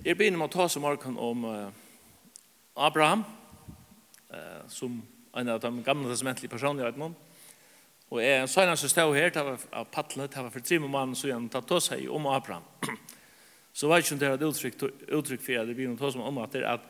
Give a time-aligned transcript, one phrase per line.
[0.00, 1.66] Jeg begynner med å ta som morgen om uh,
[2.80, 3.20] Abraham,
[4.32, 4.94] uh, som
[5.36, 7.12] en av de gamle testamentlige personene i Øyden.
[8.08, 10.78] Og jeg sa en som stod her, det var av Patle, det var for tre
[10.80, 12.64] måneder siden, tatt tog seg om Abraham.
[13.76, 14.86] Så var ikke det uttrykk,
[15.18, 16.88] uttrykk for at det begynner å ta som om at det at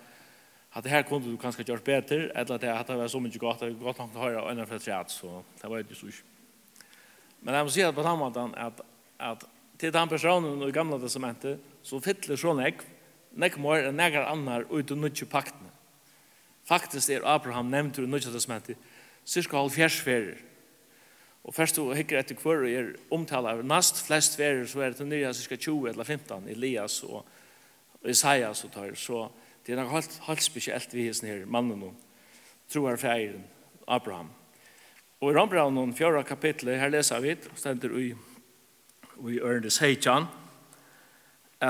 [0.70, 3.38] at det her kunne du kanskje gjort bedre, eller at det hadde vært så mye
[3.42, 5.82] godt, det var godt nok å høre, og enda for et rett, så det var
[5.82, 6.84] ikke så ikke.
[7.42, 8.84] Men jeg må si at på den måten, at,
[9.18, 9.42] at
[9.82, 12.79] til den personen i gamle testamentet, så fyller sånn jeg,
[13.32, 15.70] nek mer enn negar annar ut og nutju paktene.
[16.66, 18.78] Faktisk er Abraham nevnt ur nutju testamentet
[19.24, 20.38] cirka halvfjers ferir.
[21.45, 25.06] Og først du hikker etter hver er omtala av nast flest ferir så er det
[25.08, 27.24] nye cirka 20 eller 15 Elias og
[28.05, 28.92] Isaias og tar.
[28.95, 29.28] Så
[29.66, 31.94] det er nok helt, helt spesielt vi hisen her mannen og
[32.70, 33.47] troar feiren
[33.88, 34.30] Abraham.
[35.20, 38.12] Og i Rambraun og fjorda kapitlet her leser vi, stender i,
[39.28, 40.28] i Ørnes Heitjan,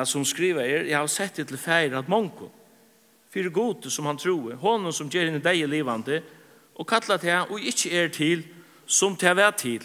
[0.06, 2.50] som skriver er, jeg har sett det til feir at monko,
[3.30, 6.20] fyrir gode som han troe, honom som gjør henne deg livande,
[6.78, 8.44] og kalla til han, og ikkje er til,
[8.86, 9.84] som til vær til.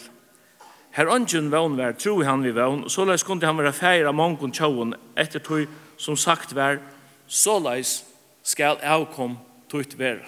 [0.96, 4.14] Her ønsken vevn vær, tro han vi vevn, og såleis kunne han være feir av
[4.16, 5.66] monko tjauan, etter tog
[5.98, 6.78] som sagt vær,
[7.26, 8.04] såleis
[8.46, 9.36] skal avkom
[9.68, 10.22] tøyt vær.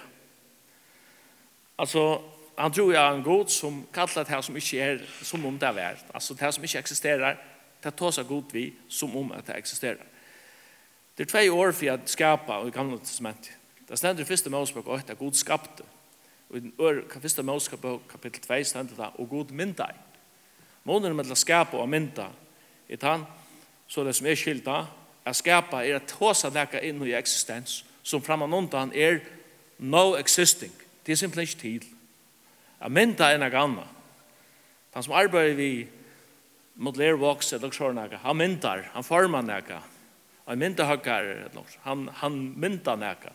[1.79, 2.19] Altså,
[2.59, 5.55] han tror jeg er en god som kallar til her som ikke er som om
[5.59, 6.05] det er vært.
[6.13, 7.37] Altså til han som ikke eksisterer,
[7.83, 10.03] Det tar seg god vi som om at det eksisterer.
[11.17, 13.51] Det er tvei år for jeg skapa og i gamle testament.
[13.89, 15.83] Det stender i første målspråk og etter god skapte.
[16.49, 16.73] Og i den
[17.21, 19.89] første målspråk kapittel 2 stender det og god mynda.
[20.83, 22.29] Månen med å skapa og mynda
[22.89, 23.25] i tann
[23.89, 24.83] så det som er skilda
[25.25, 29.19] at skapa er at tåsa leka inn i eksistens som framan undan er
[29.79, 30.71] no existing.
[31.05, 31.87] Det er simpelthen ikke tid.
[32.79, 33.85] At mynda er noe anna.
[34.93, 35.71] Han som arbeider vi
[36.79, 38.17] modeller vox eller så några.
[38.17, 39.83] Han myntar, han formar några.
[40.45, 43.33] Han myntar hackar eller Han han myntar några.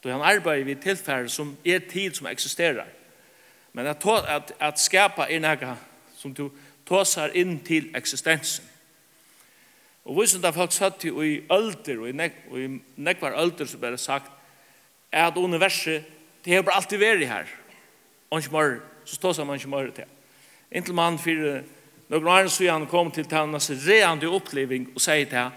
[0.00, 2.88] Då han arbeider vid tillfällen som är tid som existerar.
[3.72, 5.76] Men att att at skapa er några
[6.14, 6.50] som du
[6.84, 8.64] tåsar in till existensen.
[10.04, 11.10] Og vi som det folk satt i
[11.52, 14.30] ølder, og i, nek, og i nekvar ølder som bare sagt,
[15.12, 16.02] er at universet,
[16.44, 17.46] det har bare alltid vært her.
[18.30, 20.10] Og ikke mer, så tåsar man ikke mer til.
[20.72, 21.62] Inntil man fyrir
[22.12, 25.50] Någon år så han kom till tannas reande uppleving och säger till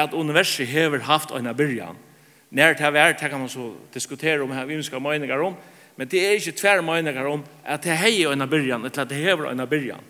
[0.00, 1.96] att universet hever haft en början.
[2.48, 5.54] När det har varit kan man så diskutera om här vi ska meningar om.
[5.94, 9.14] Men det är inte tvär meningar om att det har en början eller att det
[9.14, 10.00] hever en början.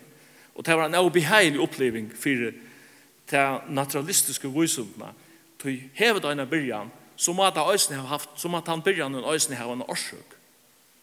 [0.55, 2.55] Och det var en obehaglig uppleving för
[3.31, 5.09] det naturalistiska visumna.
[5.63, 9.25] Det hever en början så må det ösnen har haft, så må han början en
[9.25, 10.29] ösnen ha en orsak.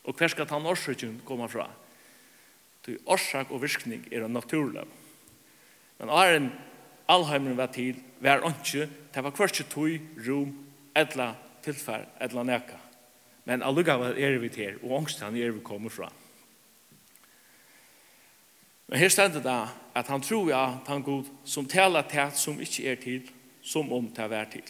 [0.03, 1.67] Och hver skal han orsøkjen komme fra?
[2.87, 4.85] til årsak og virkning er en naturlig.
[5.99, 6.51] Men åren
[7.11, 10.53] allheimren var til, var ikke, det var kvart tog, rom,
[10.95, 11.33] etla,
[11.63, 12.79] tilfær, etla neka.
[13.45, 16.09] Men allugavel er vi til, og ångstan er vi kommer fra.
[18.87, 19.61] Men her stendet det
[19.95, 23.31] at han tror ja, at han god som taler til som ikke er til,
[23.61, 24.63] som om det er til.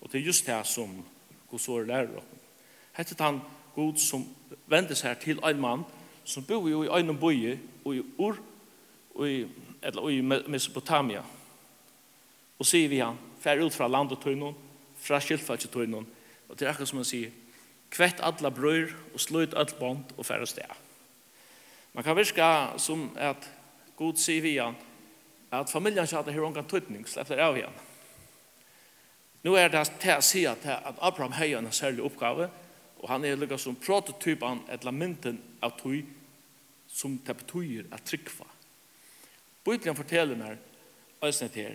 [0.00, 1.04] Og det er just det som
[1.50, 2.36] god sår lærer oss.
[2.94, 3.40] Hette han
[3.74, 4.26] god som
[4.66, 5.84] vender seg til en mann
[6.30, 8.38] som bor jo i øynene bøye og i Ur
[9.14, 9.44] og i,
[9.82, 11.22] eller, og i Mesopotamia.
[12.60, 14.54] Og sier vi han, fær ut fra land og tøynen,
[15.00, 16.06] fra skilfalt tøynon,
[16.48, 17.32] og det er akkurat som han sier,
[17.90, 20.68] kvett alla brøyr og sløyt alt bond og færre sted.
[21.92, 23.48] Man kan virka som at
[23.98, 24.76] god sier vi han,
[25.50, 27.78] at familjen ikke hadde høyre tøytning, slett av igjen.
[29.42, 32.50] Nu er det til å si at, at Abraham har en særlig oppgave,
[33.00, 36.04] og han er lykka som prototypen, eller mynden av tøy,
[36.92, 38.46] som det betyr at tryggva.
[39.64, 40.58] Bibelen forteller meg,
[41.22, 41.74] Øysnet her,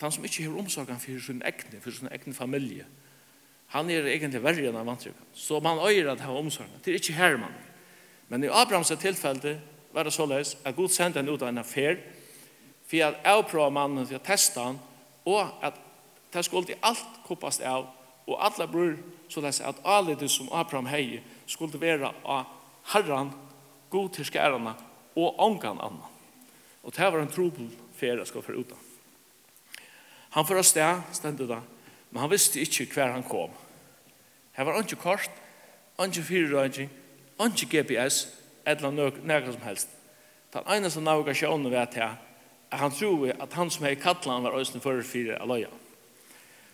[0.00, 2.86] han som ikke har omsorgen for sin egne, for sin egne familie,
[3.70, 5.28] han er egentlig verre enn han vantrykka.
[5.34, 6.80] Så man øyer at han har omsorgen.
[6.84, 7.52] Det er ikke her man.
[8.28, 9.60] Men i Abrahams tilfelle
[9.92, 12.00] var det såleis at Gud sendte han ut av en affær
[12.90, 14.80] for at avprøve mannen til å teste han
[15.28, 15.78] og at
[16.34, 17.86] det skulle alt koppast av
[18.26, 18.96] og alle bror
[19.30, 22.50] såleis at alle det som Abraham hei skulle være av
[22.94, 23.30] herran
[23.90, 24.74] god til skærene
[25.16, 26.08] og ångan anna.
[26.82, 28.78] Og det var en trobel ferie skal for utan.
[30.30, 31.60] Han får sted, stendet da,
[32.10, 33.50] men han visste ikke hver han kom.
[34.52, 35.30] Her var ikke kort,
[36.00, 36.90] ikke fyrirrøyning,
[37.40, 38.28] ikke GPS,
[38.66, 39.88] eller noe som helst.
[40.54, 42.16] Den eneste navigasjonen vet jeg,
[42.70, 45.70] at han tror at han som er i Katlan var øyne for fire av løya.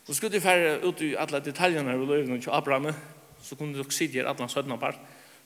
[0.07, 2.93] Så skulle de fære ut i alle detaljene av løyene til Abraham,
[3.43, 4.99] så kunne de sitte her alle søttene part,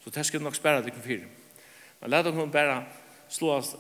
[0.04, 1.39] så det skulle nok spære det kun fyrir.
[2.00, 2.82] Men lad oss bare
[3.28, 3.76] slå oss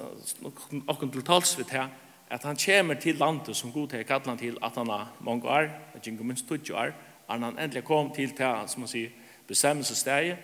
[1.12, 1.88] til tals ved her,
[2.30, 5.70] at han kommer til landet som god til kallan til at han har mange år,
[5.94, 6.92] at han minst 20 år,
[7.28, 9.10] at han endelig kom til til, som man sier,
[9.48, 10.36] bestemmelsessteget,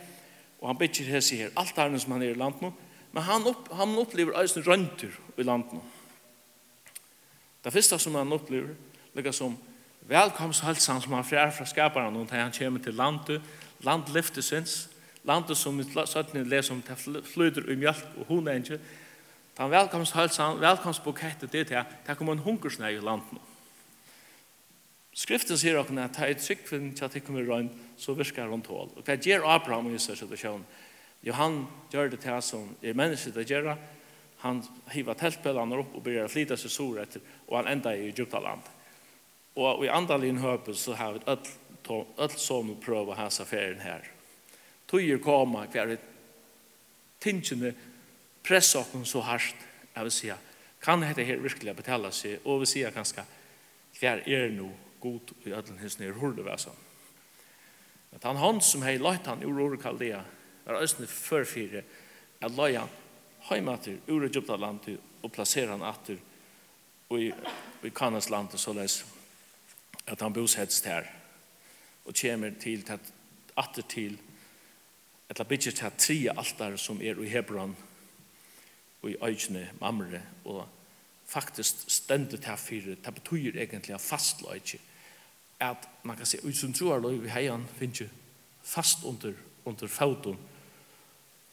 [0.60, 2.72] og han bytter her sier alt her som han er i landet nå,
[3.12, 5.82] men han, opp, han opplever eisen rønter i landet nå.
[7.64, 8.74] Det første som han opplever,
[9.14, 9.56] ligger som
[10.08, 13.42] velkomsthalsen som han fjær fra skaparen, og han kommer til landet,
[13.80, 14.76] land lyftes syns,
[15.26, 18.80] landet som vi søttene leser om, det flyter i mjölk og hun er ikke,
[19.56, 23.40] den velkomsthølsan, velkomstbukettet, det er det kommer en hungersnei i landet.
[25.16, 28.62] Skriften sier åkne at det er tryggvinn til at det kommer røgn, så virker hun
[28.62, 28.90] tål.
[28.96, 30.66] Og det gjør Abraham i disse situasjonen.
[31.24, 31.62] Jo, han
[31.92, 33.76] gjør det til som er mennesket det gjør det.
[34.44, 34.60] Han
[34.92, 38.68] hiver teltpillene opp og begynner å flyte seg sår etter, og han enda i Egyptaland.
[39.56, 43.80] Og i andre linn høpet så har vi ødel som prøver å ha seg ferien
[43.80, 44.04] her
[44.90, 45.96] tøyer koma hver
[47.22, 47.72] tingene
[48.46, 49.62] pressa oss så hardt,
[49.94, 50.32] jeg vil si,
[50.82, 53.24] kan dette her virkelig betala seg, og vi sier ganske,
[53.98, 54.68] hver er no
[55.00, 56.74] god i ødelen hins nere hurde vi altså.
[58.14, 60.22] At han hånd som hei løyt han ur ordet kaldea,
[60.66, 61.82] var østene førfire,
[62.40, 62.92] at løy han
[63.48, 66.18] heimater ur Egypta landet og plasserer han atter
[67.08, 67.30] og i,
[67.86, 69.00] i Kanas landet så les
[70.06, 71.06] at han bosetts der
[72.06, 73.12] og kommer til at
[73.56, 74.18] atter til
[75.30, 77.76] etla bytje til tre altar som er i Hebron
[79.02, 80.66] og i øyne mamre og
[81.26, 84.80] faktisk stendet her fire det betyr egentlig at fastløyke
[85.60, 88.06] at man kan se ut som tror løy vi heian finnes jo
[88.62, 89.32] fast under,
[89.64, 90.38] under fautun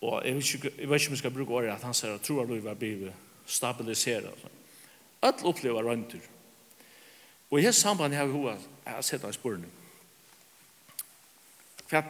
[0.01, 2.13] og jeg vet ikke, jeg vet ikke om jeg skal bruke året at han sier
[2.13, 3.13] at troer løy var blivet
[3.45, 4.49] stabiliseret
[5.23, 6.19] alt opplever røyndur.
[7.51, 9.71] Og i hans samband har vi hva, jeg har sett en spørning
[11.89, 12.01] Hva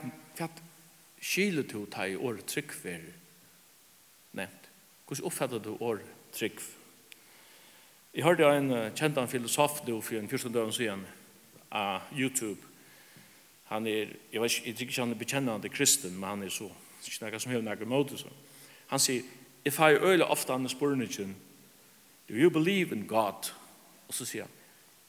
[1.23, 3.03] skiler du ta i året trygg for
[4.35, 4.69] nevnt.
[5.07, 6.59] Hvordan oppfatter du året trygg?
[8.13, 11.05] Jeg hørte en kjent en filosof du for en 14 døgn siden
[11.71, 12.59] av YouTube.
[13.71, 16.51] Han er, jeg vet ikke, jeg tror ikke han er bekjennende kristen, men han er
[16.53, 16.67] så,
[17.01, 18.19] ikke noe som hever noe måte.
[18.19, 18.29] Så.
[18.91, 19.23] Han sier,
[19.65, 21.35] if I øyler ofte han spørningen,
[22.29, 23.49] do you believe in God?
[24.07, 24.59] Og så sier han,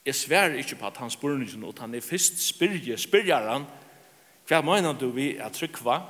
[0.06, 3.50] jeg sver ikke på at han spørningen, og han er først spyrje, spyrjer han, spyrjer
[3.50, 3.66] han,
[4.48, 6.00] Hva mener du vi er trykva?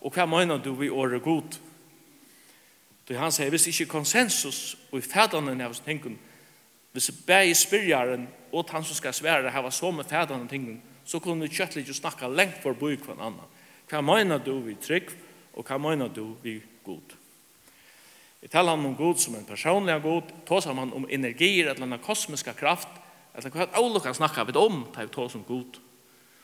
[0.00, 1.58] Og hva mener du vi åre god?
[3.08, 6.18] Då han sier, hvis ikke konsensus og i fædene av tingene,
[6.92, 11.42] hvis begge spyrjaren og han som skal svære hava så med fædene tingene, så kunne
[11.42, 13.42] vi kjøttelig ikke snakke lengt for bøy hver annen.
[13.90, 15.10] Hva mener du vi trygg,
[15.54, 17.16] og hva mener du vi god?
[18.40, 22.88] Vi talar om god som en personlig god, tåsar man om energier, eller kosmiska kraft,
[23.34, 25.80] eller hva er det olika snakkar vi om, tar vi tås om god.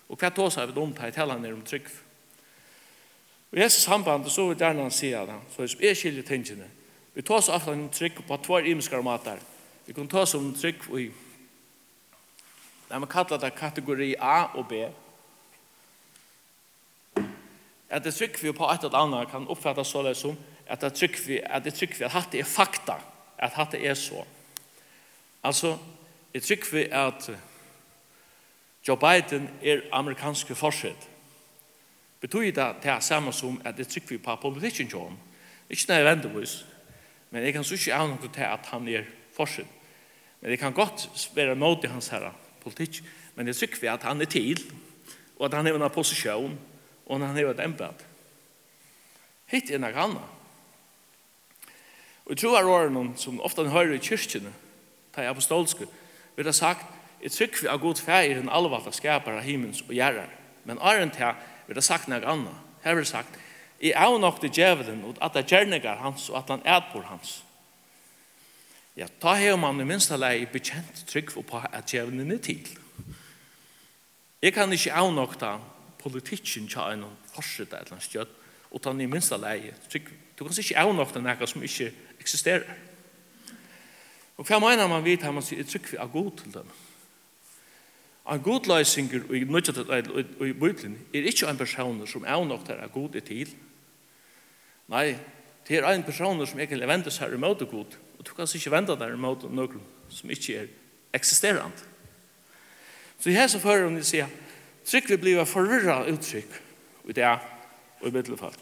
[0.09, 1.89] Og hva tåsa vi om det, jeg taler ned om trygg.
[3.51, 6.27] Og i hese sambandet så vil gjerne han si at han, så hvis jeg skiljer
[6.27, 6.71] tingene,
[7.15, 9.39] vi oss ofte en trygg på tvær imenskere matar.
[9.87, 11.07] Vi kan tåsa om trygg i,
[12.91, 14.83] nei, man kallar det kategori A og B.
[17.89, 20.37] At det trygg vi på et eller annet kan oppfattes så det som
[20.67, 22.99] at det trygg vi, at det trygg vi, at hatt er fakta,
[23.39, 24.25] at hatt er så.
[25.43, 25.77] Altså,
[26.35, 27.39] det trygg vi at, at
[28.89, 31.09] Joe Biden er amerikanske forsett.
[32.21, 35.19] Betyr det til det samme som at det trykker vi på politikken til ham.
[35.71, 36.67] Ikke nødvendigvis,
[37.31, 39.67] men jeg kan så ikke av noe til at han er forsett.
[40.41, 43.03] Men jeg kan godt være mot i hans herre politikk,
[43.35, 44.63] men jeg trykker vi at han er til,
[45.39, 46.59] og at han er en posisjon,
[47.07, 48.05] og at han er et embed.
[49.47, 50.35] Hitt er noe annet.
[52.27, 54.53] Og jeg tror at noen som ofte hører i kyrkjene,
[55.15, 55.87] til apostolske,
[56.37, 56.96] vil ha sagt
[57.27, 60.31] Jeg trykker vi av god feir en alvalda skaper av himmels og gjerrer.
[60.63, 61.35] Men æren til
[61.67, 62.61] vil det sagt noe annet.
[62.85, 63.41] Her vil det sagt,
[63.83, 67.03] jeg er nok til djevelen og at det gjerninger hans og at han er på
[67.09, 67.41] hans.
[68.97, 72.63] Ja, ta hever man i minste lei bekjent trygg på at djevelen er til.
[74.41, 75.57] Jeg kan ikke av nok ta
[75.99, 77.05] politikken til en
[77.35, 78.41] forsett et eller annet stjøtt
[78.71, 80.15] og ta i minste lei trygg.
[80.39, 81.91] Du kan ikke av nok til noe som ikke
[82.23, 82.71] eksisterer.
[84.39, 86.77] Og hva mener man vidt her man sier trygg for av god til dem?
[88.27, 92.89] En god løsninger i i Bibelen er ikke en person som er nok der er
[92.89, 93.55] god i til.
[94.89, 95.17] Nei,
[95.69, 98.71] det er en person som ikke venter seg i møte god, og du kan ikke
[98.71, 100.67] vente deg i møte noen som ikke er
[101.15, 101.87] eksisterende.
[103.21, 104.23] Så her så fører hun å si
[104.87, 106.59] trykk vi blir forvirret uttrykk
[107.09, 108.55] i det og i middelfall.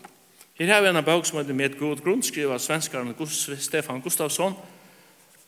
[0.55, 3.15] Her har vi en bok som heter Med god grunn, skriver svenskaren
[3.59, 4.55] Stefan Gustafsson,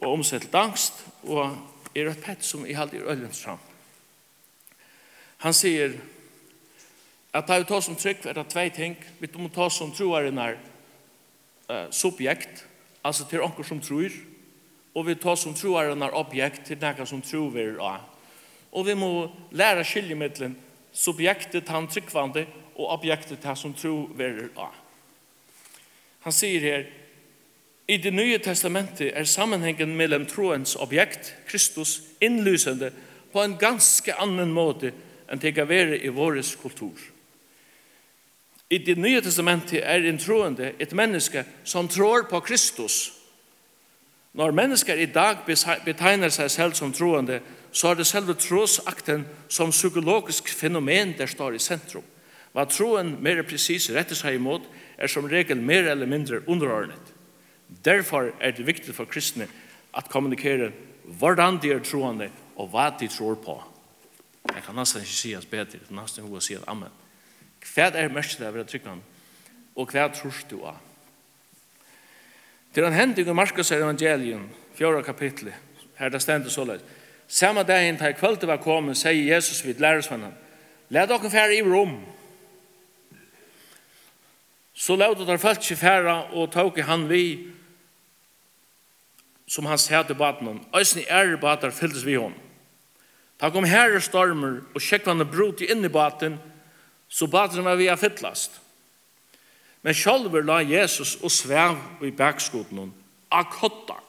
[0.00, 1.56] og omsett angst, og
[1.94, 3.58] er et pett som i halde i øyens fram.
[5.44, 5.98] Han sier
[7.36, 8.96] at det er ta som trygg er det tvei ting.
[9.20, 10.56] Vi må ta som troaren er
[11.68, 12.64] uh, subjekt,
[13.04, 14.12] altså til onker som tror,
[14.96, 18.06] og vi tar som troaren er objekt til nekka som tror vi er av.
[18.72, 20.56] Og vi må lære skiljemiddelen
[20.96, 24.72] subjektet han tryggvande og objektet han som tror vi er av.
[26.24, 26.86] Han sier her,
[27.88, 32.90] I det nye testamentet er sammenhengen mellom troens objekt, Kristus, innlysende
[33.32, 34.90] på en ganske annen måte
[35.30, 36.98] enn det kan være i våres kultur.
[38.70, 43.12] I det nye testamentet er en troende et menneske som tror på Kristus.
[44.34, 45.44] Når mennesker i dag
[45.84, 47.40] betegner seg selv som troende,
[47.72, 52.04] så er det selve trosakten som psykologisk fenomen der står i sentrum.
[52.52, 54.64] Hva troen mer precis retter seg imot,
[54.98, 57.12] er som regel mer eller mindre underordnet.
[57.68, 59.46] Derfor er det viktig for kristne
[59.96, 60.72] at kommunikere
[61.18, 63.56] hvordan de er troende og hva de tror på.
[64.54, 66.92] Jeg kan nesten ikke si at bedre, det er nesten hun sier amen.
[67.74, 69.02] Hva er mest det å være tryggvann?
[69.76, 70.78] Og hva tror du av?
[72.72, 75.54] Til er en hending i Marskos evangelien, fjorda kapitlet,
[75.96, 76.84] her det stender så løs.
[77.28, 80.34] Samma dagen til kvöldet var kommet, sier Jesus vid lærersvennen,
[80.88, 81.96] Lad dere fære i rom!»
[84.74, 87.48] Så lad dere følt ikke fære, og tog han vi,
[89.48, 92.45] som han sier til baden, «Øysen i ære bader fylltes vi hånden.»
[93.40, 96.38] Da kom herre stormer og sjekkvande brot i inn i baten,
[97.08, 98.60] så baten var vi av fyllast.
[99.84, 102.90] Men sjálfur la Jesus og svev i bakskoten
[103.30, 104.00] av kotta.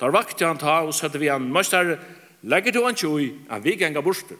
[0.00, 1.96] Da vakti han ta og sette vi han, Møster,
[2.42, 4.38] legger du han ikke i, han vi genga borster.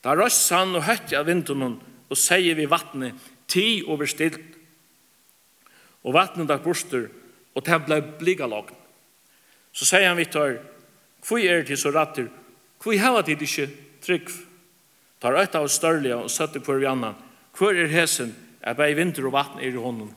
[0.00, 1.76] Da røst han og høtti av vindunnen
[2.10, 3.14] og sier vi vattnet,
[3.50, 4.40] ti over stilt.
[6.06, 7.10] Og vattnet dak borster,
[7.54, 8.74] og det ble blika lagn.
[9.76, 10.56] Så sier han vi tar,
[11.26, 12.30] Hvor er det så rattir?
[12.82, 13.68] Hvor hava det ikke
[14.02, 14.30] trygg?
[15.20, 17.18] Tar øyta av størlige og søtte på vi annan.
[17.56, 18.34] Hvor er hesen?
[18.62, 20.14] Er bare vinter og vatten er i hånden.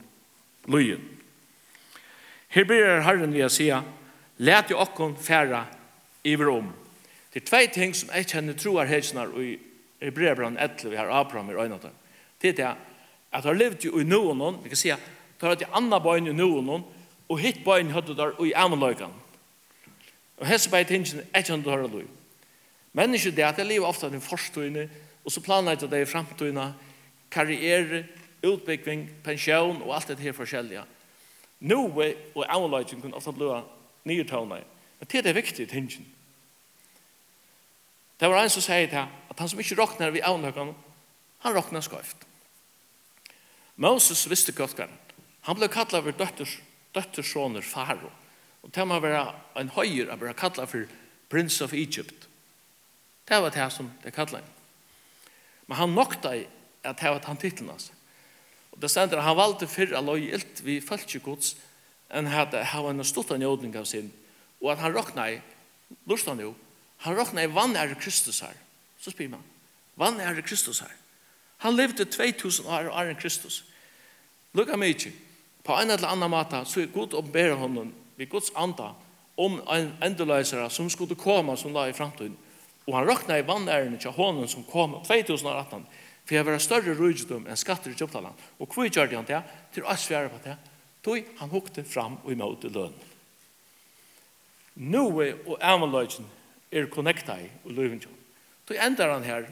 [0.68, 1.02] Løyen.
[2.48, 3.66] Her blir herren vi å si,
[4.38, 5.64] let jo okkon færa
[6.24, 6.68] i vår om.
[7.32, 9.56] Det er tvei ting som jeg kjenner tro troar hesnar i
[10.04, 11.90] Hebreabran etter vi har Abraham i øynene.
[12.40, 12.72] Det er det
[13.34, 14.92] at har levd jo i noen, vi kan si,
[15.40, 16.84] tar at de andre bøyne i noen,
[17.28, 19.10] og hitt bøyne høttet der i amaløykan.
[20.38, 22.02] Og hese bare tingene er ikke han du lov.
[22.94, 24.88] Mennesker det at jeg lever ofte av den forstøyene,
[25.24, 26.74] og så planer planlegger det i fremtøyene,
[27.30, 28.04] karriere,
[28.44, 30.84] utbygging, pensjon og alt det her forskjellige.
[31.60, 33.50] Nå er og avløyden kunne ofte bli
[34.04, 34.62] nye tøvner.
[35.00, 36.06] Men det er viktig viktige tingene.
[38.20, 39.00] Det var en som sier til
[39.30, 40.74] at han som ikke råkner ved avløyden,
[41.44, 42.26] han råkner skøyft.
[43.76, 44.86] Moses visste godt hva
[45.44, 46.58] han ble kallet over døtters,
[46.94, 48.08] døttersåner faro.
[48.64, 49.26] Og det må være
[49.60, 50.88] en høyre å være kallet for
[51.30, 52.28] Prince of Egypt.
[53.28, 54.50] Det var det som det kallet han.
[55.68, 56.46] Men han nokta i
[56.84, 57.90] at det var han titlen hans.
[58.72, 61.54] Og det stender han valgte fyrre løy ilt vi følte gods
[62.14, 64.10] enn at han var en stort av njødning av sin
[64.60, 65.40] og at han råkna i
[66.08, 66.52] lort han jo
[67.04, 68.56] han råkna i vann er Kristus her
[69.00, 69.44] så spyr man
[70.00, 70.94] vann er Kristus her
[71.64, 73.62] han levde 2000 år og Kristus
[74.54, 75.12] lukka mykje
[75.64, 78.92] på en eller annan måte så er god å bære honom vid Guds anda
[79.36, 82.36] om en endeløsere som skulle komme som la i framtiden.
[82.86, 85.86] Og han råkna i vannærene til hånden som kom 2018
[86.24, 88.38] for jeg var større rydgjødom enn skatter i Kjøptaland.
[88.56, 89.42] Og hva gjør han det?
[89.74, 90.54] Til å svære på det.
[91.04, 92.94] Tog han hukte fram og imot i løn.
[94.88, 96.26] Noe og amaløgjen
[96.72, 98.16] er connecta i og løvendjøn.
[98.64, 99.50] Tog ender han her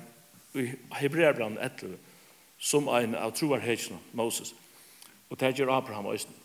[0.57, 1.99] i Hebreerbrand 11
[2.63, 4.55] som en av troarhetsene Moses.
[5.29, 6.42] Og det gjør Abraham og Østen.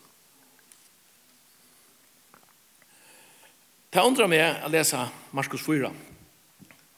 [3.94, 5.00] Det undrar meg å lese
[5.32, 5.92] Markus 4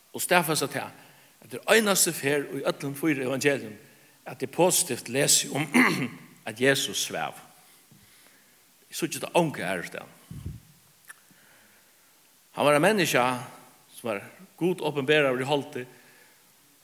[0.09, 1.05] og stafas at jeg
[1.39, 3.75] at det øynaste fer i øtlen fyra evangelium
[4.25, 5.67] at det positivt leser om
[6.49, 7.37] at Jesus svev.
[8.89, 10.01] Jeg så ikke det ånke her sted.
[12.57, 13.23] Han var en menneske
[13.93, 14.25] som var
[14.57, 15.87] god åpenbærer i holdet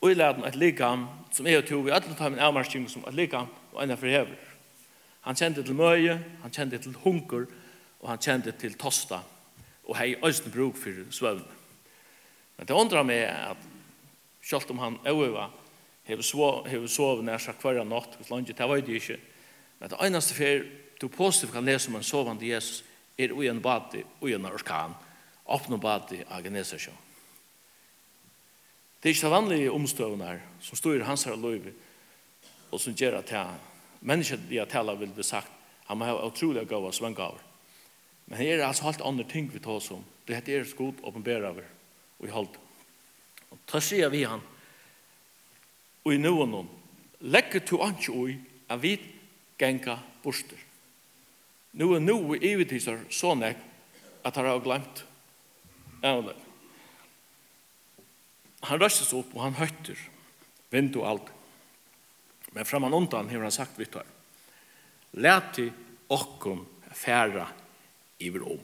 [0.01, 3.03] og i leden et likam som er og tog i øtlen tar min avmarsking som
[3.09, 4.38] et likam og ena forhever.
[5.25, 7.47] Han kjente til møye, han kjente til hunker
[8.00, 9.25] og han kjente til tosta
[9.85, 11.45] og hei øysten bruk for svøvn.
[12.57, 13.57] Men det undrar meg at
[14.41, 15.49] selv om han øyva
[16.05, 19.17] hever sov nær seg hver natt hvis langt det var det ikke.
[19.79, 20.65] Men det eneste fer
[21.01, 22.83] du positivt kan lese om en sovande Jesus
[23.17, 24.95] er ui en bati, ui en orskan,
[25.45, 26.93] oppnå bati av Genesasjå.
[29.01, 31.73] Det er ikke vanlige omstøvende som står i hans her løyve,
[32.71, 33.33] og som gjør at
[34.01, 35.51] mennesket de har tala vil bli sagt,
[35.85, 37.44] han må ha utrolig gav og svengaver.
[38.25, 40.03] Men her er altså alt andre ting vi tar oss om.
[40.25, 41.67] Det heter er skot åpenbæra over
[42.20, 42.62] og i halde.
[43.51, 44.44] Og ta sier vi han
[46.05, 46.67] og i noen noen
[47.25, 48.36] legger to anki ui
[48.70, 48.94] av vi
[49.58, 50.60] genga borster.
[51.74, 55.01] Nu er nu i evigtisar sånn at han har glemt
[56.05, 56.38] avleg.
[58.70, 59.98] Han røstes opp og han høytter
[60.74, 61.32] vind og alt.
[62.53, 64.08] Men framan undan har han sagt vitt her.
[65.17, 65.67] Læti
[66.13, 66.63] okkom
[66.96, 67.50] færa
[68.19, 68.60] iver om.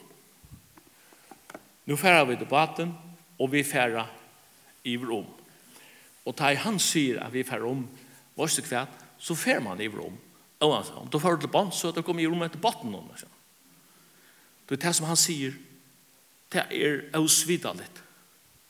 [1.85, 2.93] Nu færa vi debatten,
[3.39, 4.05] og vi færa
[4.83, 5.25] iver om.
[6.25, 7.87] Og ta i han sier at vi færa om,
[8.35, 8.85] vårt du
[9.17, 10.17] så færar man iver om.
[10.59, 12.95] Og han sa, om du færa til bånd, så da kommer iver om etter botten
[12.95, 13.09] om.
[14.69, 15.53] Det er det som han sier,
[16.51, 18.03] det er avsvidalit.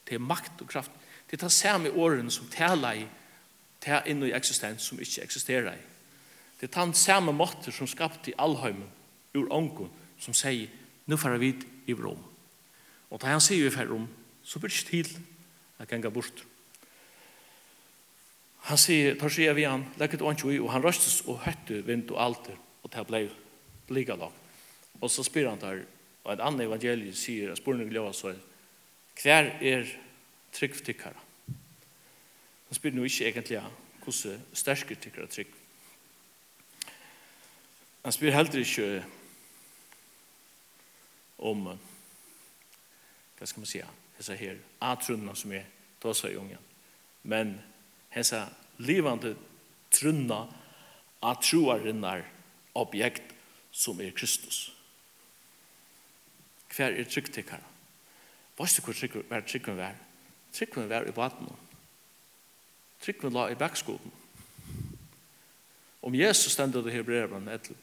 [0.07, 0.91] Det er makt og kraft.
[1.29, 3.07] Det er det samme åren som tala i,
[3.81, 5.81] det er inne i eksistens som ikke eksisterer i.
[6.59, 8.89] Det er den samme måter som skapte i allheimen
[9.33, 9.89] ur ångon
[10.21, 10.69] som sier,
[11.09, 11.55] nu får vi
[11.89, 12.21] i Rom.
[13.09, 14.07] Og da han sier vi fer Rom,
[14.43, 15.09] så blir det til
[15.81, 16.45] at ganga bort.
[18.69, 22.11] Han sier, tar seg vi han, lekket åndsju i, og han røstes og høtte vind
[22.13, 23.23] og alter, og det ble
[23.91, 24.37] lika lagt.
[25.01, 25.81] Og så spyr han der,
[26.21, 28.35] og et annet evangelium sier, at spør noe så,
[29.21, 29.89] hver er
[30.53, 31.17] tryggtikkara?
[32.69, 33.63] Han spyr noe ikke egentlig
[34.01, 35.49] hvordan sterske tikkara trygg.
[38.05, 39.01] Han spyr heller ikke
[41.41, 41.77] om
[43.39, 45.65] vad ska man säga dessa här atrunna som är
[45.99, 46.57] då i ungen
[47.21, 47.59] men
[48.13, 49.35] dessa livande
[49.89, 50.53] trunna
[51.19, 52.29] atruarinnar
[52.73, 53.33] objekt
[53.71, 54.71] som är Kristus
[56.71, 57.63] hver er trygg til hver
[58.57, 59.95] Vast du var tryggven var?
[60.53, 61.47] Tryggven var i baden.
[63.01, 64.11] Tryggven la i bakskoden.
[66.01, 67.75] Om Jesus ständer det Hebreerbrann etter.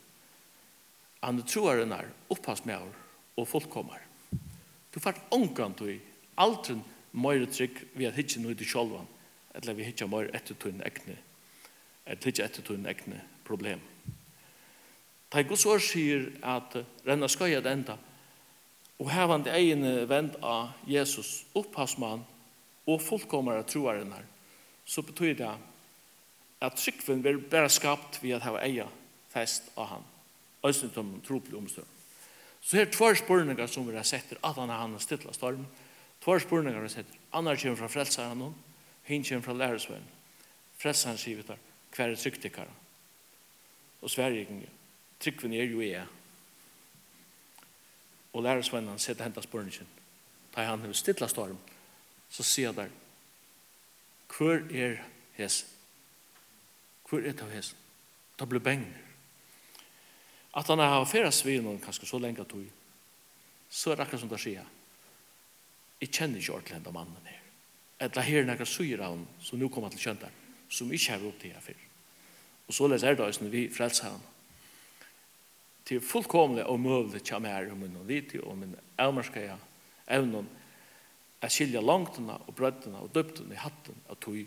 [1.20, 2.08] Han troer den her,
[2.64, 3.07] med henne
[3.38, 4.02] og fullkomar.
[4.94, 6.00] Du fart ongan du i
[6.38, 9.06] aldrin meir trygg vi at hitje nu i sjolvan,
[9.54, 11.16] eller vi hitje meir etter tunn ekne,
[12.06, 13.80] eller hitje etter tunn ekne problem.
[15.30, 16.76] Ta Guds år sier at
[17.06, 17.98] renna skøy at enda,
[18.98, 22.24] og hevande egen vend av Jesus, opphavsmann
[22.88, 24.24] og fullkomere troaren her,
[24.88, 25.52] så betyr det
[26.64, 28.88] at tryggven vil bare skapt ved at hava eia
[29.30, 30.08] fest av han.
[30.64, 31.97] Øystein som tropelig omstøvn.
[32.68, 35.62] Så her tvær spurningar som vi har sett at han har hans stilla storm.
[36.20, 37.14] Tvær spurningar vi har sett.
[37.32, 38.58] Annar kommer fra frelsaren hon,
[39.08, 40.04] hinn kommer fra lærersvenn.
[40.76, 41.62] Frelsaren sier vi der,
[41.96, 42.74] hver er tryggtikkara?
[44.04, 44.76] Og Sverige gikk,
[45.18, 46.04] tryggven er jo jeg.
[48.36, 49.88] Og læresvennen sitter hentas spurningen.
[50.52, 51.56] Da han har stilla storm,
[52.28, 52.92] så sier der,
[54.36, 55.00] hver er
[55.40, 55.62] hes?
[57.08, 57.72] Hver er det hes?
[58.38, 59.07] Da blir bengner
[60.58, 62.66] at han har færa vi noen kanskje så lenge tog,
[63.70, 64.64] så er det akkurat som det sier,
[66.00, 67.44] jeg kjenner ikke ordentlig enda mannen her.
[68.06, 70.34] Etla her nekka syr av han, som nu kommer til kjøntar,
[70.70, 71.78] som ikke har opp til her før.
[72.68, 74.26] Og så leser det også når vi frelser han.
[75.88, 79.56] Det er fullkomlig og møvlig kommer her om min vite, og min elmerska ja,
[80.14, 80.46] evnen,
[81.42, 84.40] at skilja langtene og brøttene og døptene i hatten av tog,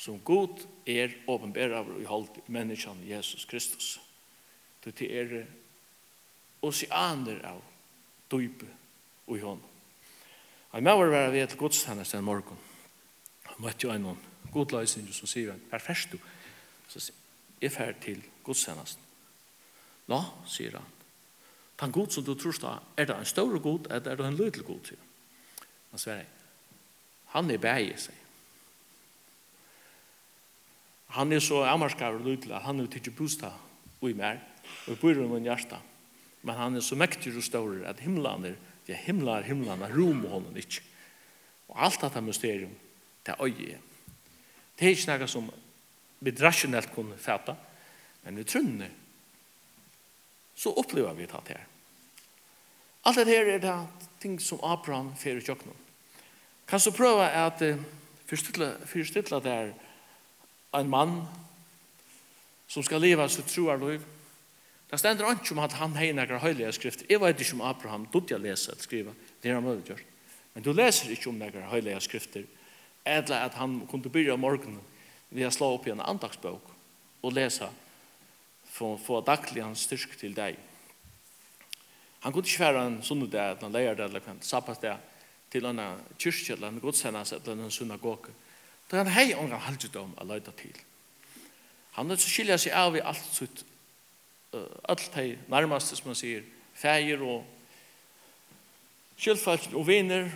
[0.00, 3.98] som god er åpenbæra i holdt menneskene Jesus Kristus
[4.82, 5.32] til det er
[6.62, 7.60] oceaner av
[8.32, 8.68] dype
[9.26, 9.62] og i hånd.
[10.72, 12.58] Jeg må være ved til godstjeneste en morgen.
[13.48, 14.20] Jeg møtte jo en noen
[14.54, 16.18] godløsning som sier han, her først du.
[16.88, 17.16] Så sier
[17.60, 18.98] jeg fer til godstjenest.
[20.08, 20.86] Nå, sier han.
[21.80, 24.38] Den god som du tror da, er det en større god, eller er det en
[24.38, 25.68] lødel god, sier han.
[25.90, 26.24] Han sier,
[27.34, 28.20] han er bæge, sier
[31.10, 33.52] han er så amarskaver lødel, han er tidlig bostad
[34.00, 34.38] og i mer,
[34.86, 35.78] og bor i min hjärta.
[36.42, 38.54] Men han er så mäktig och stor at himlan er,
[38.86, 40.80] ja himlar er rom och honom inte.
[41.66, 42.74] Och allt detta mysterium,
[43.22, 43.78] det är öje.
[44.74, 45.50] Det är inte något som
[46.18, 47.56] vi rationellt kunde fatta,
[48.22, 48.90] men vi trunner
[50.54, 51.66] så upplever vi det här.
[53.02, 53.86] Allt det här är det
[54.18, 55.74] ting som Abraham fer i tjocknen.
[56.66, 57.76] Kan så prøve at uh,
[58.26, 59.72] forstilla det er
[60.74, 61.22] en mann
[62.68, 64.04] som skal leva sitt troarliv,
[64.90, 67.06] Det stender ikke om at han har noen høylige skrifter.
[67.06, 69.12] Jeg vet ikke om Abraham dødde å lese eller skrive.
[69.42, 70.08] Det er han mulig gjort.
[70.54, 72.48] Men du leser ikke om noen høylige skrifter.
[73.06, 74.80] Eller at han kunne begynne om morgenen
[75.30, 76.72] ved å slå opp i en andagsbok
[77.22, 77.68] og lese
[78.70, 80.58] for å få daglig hans styrk til deg.
[82.24, 84.96] Han kunne ikke være en sånn dag, at han leier det, eller en sabbat det
[85.50, 85.80] til en
[86.18, 88.34] kyrkje, eller en godsennas, eller en synagoge.
[88.90, 90.74] Da han hei ångan halvdom å løyde til.
[91.96, 93.64] Han er så skilja seg av i alt sitt
[94.52, 96.42] alt de nærmeste, som man sier,
[96.74, 97.44] feir og
[99.20, 100.30] kjølfalk og viner,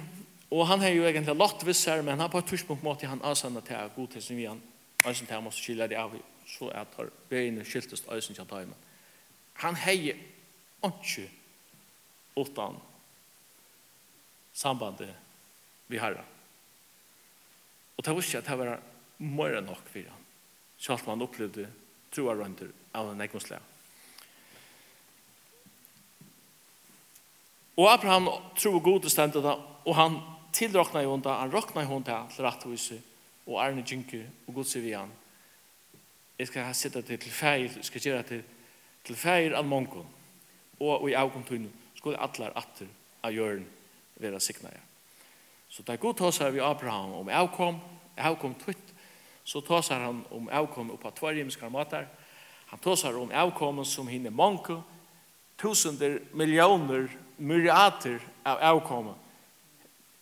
[0.55, 3.23] og han har jo egentlig lagt viss her, men han på et tidspunkt måtte han
[3.27, 4.63] avsende til å god til sin vi han,
[5.03, 6.15] og til han måtte skille det av,
[6.47, 8.77] så er det veiene skiltes og sin kjantaimen.
[9.65, 9.97] Han har
[10.85, 11.29] ikke
[12.37, 12.77] utan
[14.55, 15.15] sambandet
[15.89, 16.19] vi har.
[17.97, 18.83] Og det var ikke at det var
[19.19, 20.27] mer enn nok for han.
[20.79, 21.69] Selv om han opplevde
[22.15, 23.74] troarønder av en egenslag.
[27.77, 30.19] Og Abraham tror god og stendet det, og han
[30.55, 33.03] tilrokna i hundra, han rokna i hundra til retthuset,
[33.47, 35.11] og Arne Djinker og god sier vi han.
[36.39, 38.43] Jeg skal sitte til feil, jeg skal gjøre til,
[39.05, 40.07] til feir av mongon,
[40.81, 42.89] og i avkomtunnen skulle atler atter
[43.25, 43.67] av jøren
[44.23, 44.83] være sikna jeg.
[45.69, 47.81] Så det er god tåsar vi Abraham om avkom,
[48.17, 48.95] avkom tvitt,
[49.45, 52.07] så tåsar han om avkom oppa tvarjimskar matar,
[52.71, 54.81] han tåsar om avkom som hinne mongo,
[55.59, 59.15] tusinder, millioner myriater av avkomma.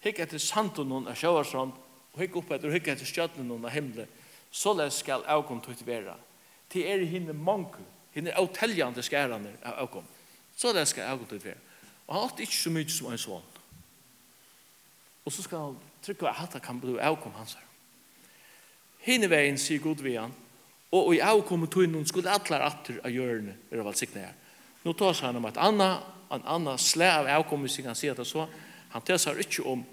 [0.03, 1.75] Hikk etter sanden noen av sjøvarsrand,
[2.13, 4.11] og hikk opp etter, hikk etter stjøtnen noen av himmelen,
[4.53, 6.17] så les skal avkom tukt vera.
[6.73, 7.81] Til er hinne mange,
[8.13, 10.05] hinne avteljande skærande av avkom.
[10.57, 11.61] Så les skal avkom tukt vera.
[12.07, 13.49] Og han åtte ikke så mye som en sånn.
[15.23, 17.69] Og så skal han trykke at hatt kan bli avkom hans her.
[19.07, 20.35] Hinne veien sier god vi han,
[20.93, 24.35] og i avkommet noen skulle atler atter av hjørne, er det alt sikne her.
[24.83, 28.49] Nå tar han om et annet, en annan slä av avkommelse kan se det så.
[28.91, 29.85] Han tøsar ikke om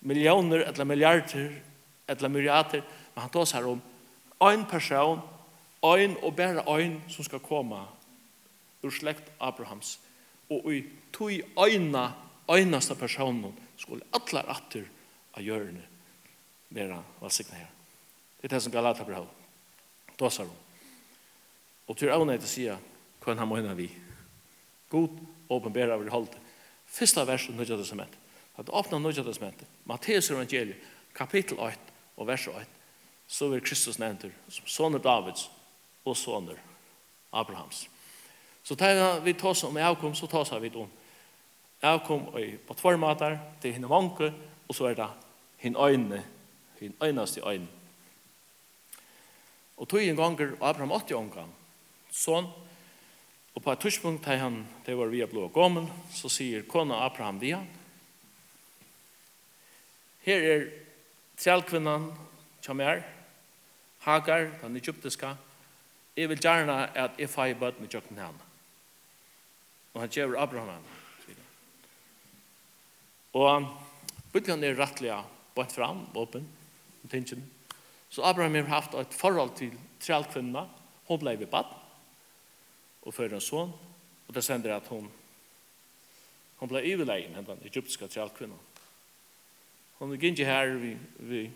[0.00, 1.62] millioner eller milliarder
[2.08, 2.82] eller myriater,
[3.14, 3.82] men han tøsar om
[4.40, 5.20] en person,
[5.82, 7.82] en og bare en som skal komme
[8.82, 9.98] ur slekt Abrahams.
[10.50, 12.12] Og i tog øyna,
[12.50, 14.84] øynasta personen skulle alla atter
[15.34, 15.82] av hjørne
[16.70, 17.68] være valsikne her.
[18.40, 19.26] Det er det som Galata brev.
[20.18, 20.56] Tøsar om.
[21.88, 22.78] Og til avnøyde sier
[23.20, 23.90] hva han må vi.
[24.90, 25.18] God
[25.50, 26.38] åpenbæra over i holdt.
[26.86, 28.18] Fyrsta verset nødja testament.
[28.58, 29.64] At åpna nødja testament.
[29.84, 30.76] Matteus evangeliet,
[31.14, 31.78] kapittel 8
[32.16, 32.66] og vers 8.
[33.26, 35.50] Så vil Kristus nevnt som soner Davids
[36.04, 36.58] og soner
[37.32, 37.88] Abrahams.
[38.62, 40.90] Så tar vi tås om avkom, så tar vi om
[41.82, 44.32] avkom og på tvær matar, det er henne vanke,
[44.68, 45.08] og så er det
[45.62, 46.24] henne øyne,
[46.80, 47.68] henne øyneste øyne.
[49.76, 51.48] Og tog en ganger, Abraham åtte omgang,
[52.12, 52.50] sånn,
[53.60, 54.54] Og på et tørspunkt da han,
[54.86, 55.84] det var via blå gommel,
[56.16, 57.58] så sier kona Abraham via.
[60.24, 60.62] Her er
[61.36, 62.06] trelkvinnan,
[62.64, 63.02] Kjamer,
[64.06, 65.34] Hagar, den egyptiska,
[66.16, 68.48] jeg vil gjerne at jeg feier bøtt med kjøkken henne.
[69.92, 70.96] Og han gjør Abraham henne.
[73.36, 73.68] Og
[74.32, 75.12] bøtten er rettelig
[75.52, 76.48] bøtt fram, åpen,
[77.12, 77.44] tingen.
[78.08, 80.72] Så Abraham har haft et forhold til trellkvinnan,
[81.12, 81.76] hun ble ved bøtt,
[83.10, 83.72] og fører en son.
[84.28, 85.10] og det sender at hon
[86.56, 88.58] hon ble överlägen henne den egyptiska trallkvinnan.
[89.98, 91.50] Hon gick inte här vid, vid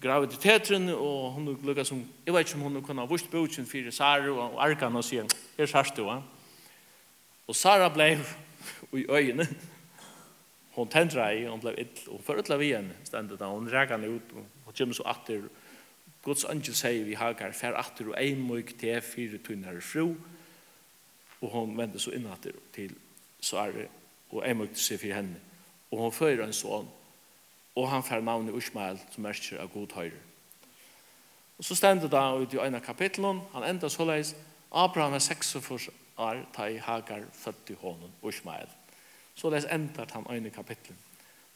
[0.00, 3.90] graviditeten og hon lukket som jeg vet ikke om hon kunne ha vurst boken for
[3.90, 5.26] Sara og Arkan och säger
[5.58, 6.22] er sørst du
[7.46, 8.20] Og Sara ble
[9.00, 9.48] i øynene,
[10.72, 14.32] hon tändrade i hon ble ill och för ödla vid henne ständigt hon henne ut
[14.32, 15.30] og hon kommer så att
[16.24, 20.12] Guds angel sier vi Hagar, fer atter og ein møyk til fire tunnar fru,
[21.40, 22.92] og hon vender så innatter til
[23.40, 23.86] Sare,
[24.30, 25.40] og ein møyk til seg for henne.
[25.90, 26.90] Og hon fører en sånn,
[27.76, 30.20] og han fer navnet Ushmael, som merker av god høyre.
[31.60, 34.34] Og så stender det ut i ena kapitlen, han enda så leis,
[34.70, 38.68] Abraham er 46 år, ta i Hagar, født i hånden, Ushmael.
[39.34, 40.96] Så leis enda han ene kapitlen.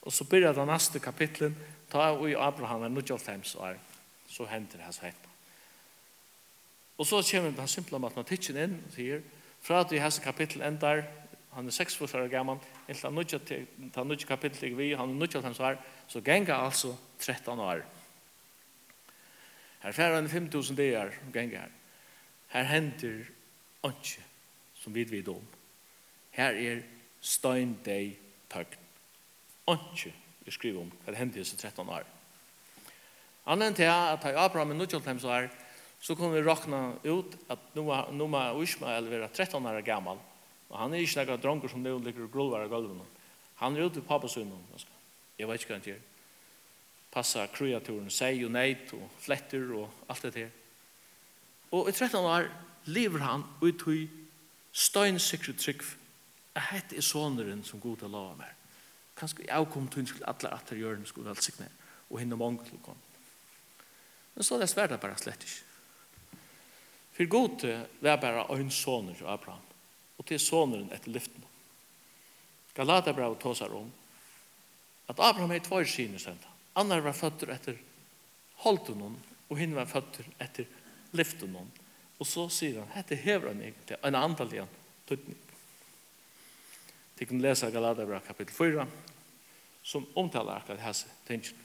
[0.02, 1.56] Og så byrjar det neste kapitlen,
[1.92, 3.76] ta i Abraham er 95 år,
[4.34, 5.30] så hender det hans hekna.
[6.98, 9.22] Og så kommer den simple matematikken inn og sier,
[9.64, 11.04] fra at vi har kapittel endar,
[11.54, 15.08] han er seks forsvarer gammel, inntil han nødja til han nødja kapittel ikke vi, han
[15.08, 17.84] nødja til hans år, så genga altså 13 år.
[19.82, 21.72] Her færre enn 5000 dager genga her.
[22.48, 23.24] Her hender
[23.84, 24.24] ikke
[24.74, 25.46] som vid vid om.
[26.30, 26.82] Her er
[27.20, 28.18] steindeg
[28.50, 28.80] tøgn.
[29.68, 30.12] Ikke
[30.44, 32.13] vi skriver om hva det hender i 13 år.
[33.46, 35.48] Annan til at jeg Abraham i Nudjoltheim så er,
[36.00, 40.18] så kunne vi råkna ut at nå må Ishmael være 13 år gammal.
[40.70, 43.04] Og han er ikke nekka dronker som nu ligger gulvar av gulven.
[43.60, 44.64] Han er ute i pappasunnen.
[45.38, 46.02] Jeg vet ikke hva han gjør.
[47.14, 50.50] Passa kreaturen, seg og neit og fletter og alt det der.
[51.70, 52.48] Og i 13 år
[52.90, 54.08] lever han ut i
[54.72, 55.84] støynsikre trygg.
[56.54, 58.52] Jeg er soneren som god til å lave meg.
[59.14, 61.70] Kanskje jeg kom til alle atter gjørende skulle velsigne
[62.10, 63.13] og hinne mange til å komme.
[64.34, 65.62] Men så er det svært det bare slett ikke.
[67.14, 69.62] For god det er bare en soner til Abraham,
[70.18, 71.44] og til soneren etter lyften.
[72.74, 73.90] Galata Galaterbrevet tåsar om
[75.06, 76.50] at Abraham er tvær sine senda.
[76.74, 77.78] Annar var føtter etter
[78.64, 79.04] holden
[79.48, 80.66] og hinn var føtter etter
[81.14, 81.54] lyften
[82.18, 84.70] Og så sier han, hette hever han egentlig en andalian
[85.06, 85.38] tøtning.
[87.18, 88.86] De kan lese Galaterbrevet kapittel 4,
[89.82, 91.62] som omtaler akkurat hese tingene.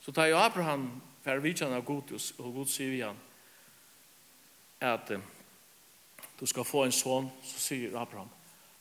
[0.00, 3.18] Så tar jo Abraham fer vidtjene av god og god sier vi han,
[4.80, 5.12] at
[6.40, 8.30] du skal få en son, så sier Abraham,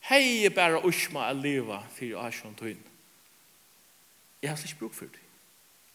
[0.07, 2.79] hei bare usma a liva fyrir asjon tøyn.
[4.41, 5.25] Jeg har ikke bruk for det.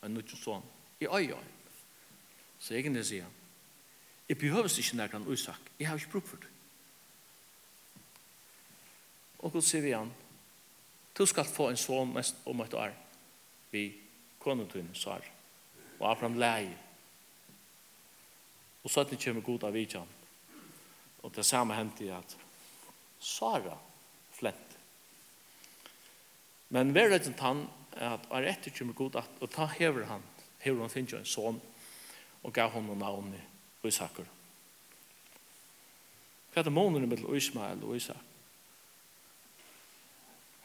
[0.04, 0.64] En nødgjøn son.
[1.00, 1.44] I oi oi
[2.58, 3.32] Så jeg kan det sier han,
[4.28, 5.60] jeg behøves ikke nærkant usak.
[5.78, 6.48] Jeg har ikke bruk for det.
[9.38, 10.12] Og Gud sier vi han,
[11.18, 12.92] du skal få en son mest om et år
[13.70, 13.92] vi
[14.38, 15.33] konutun tøyn svar
[16.04, 16.68] og Abraham lei.
[18.84, 20.10] Og så etter kommer god av vidjan.
[21.24, 22.36] Og det samme hendte i at
[23.24, 23.78] Sara
[24.36, 24.74] flent.
[26.68, 27.64] Men hver rett han
[27.94, 30.22] at er etter kommer god at, og ta hever han,
[30.60, 31.60] hever han finner en son,
[32.42, 33.40] og gav hon noen navn i
[33.88, 34.26] Isakur.
[36.52, 38.20] Hva er det måneder mellom Ismael og Isak?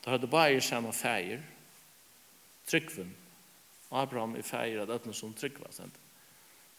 [0.04, 1.43] Da hadde bare samme feir,
[2.67, 3.13] tryggven,
[3.91, 5.95] Abraham er feir at ötlen som tryggva sent.